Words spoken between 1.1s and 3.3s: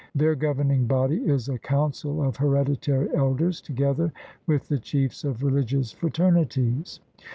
is a council of hereditary